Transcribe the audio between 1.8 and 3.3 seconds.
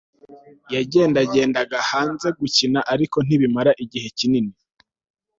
hanze gukina ariko